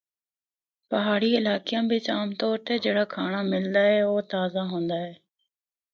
[0.89, 5.13] پہاڑی علاقیاں بچ عام طور تے جڑا کھانڑا ملدا اے او تازہ ہوندا ہے۔